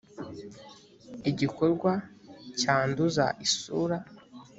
[1.29, 1.91] igikorwa
[2.59, 3.97] cyanduza isura